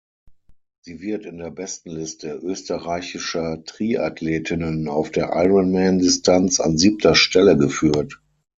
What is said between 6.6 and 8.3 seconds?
siebter Stelle geführt.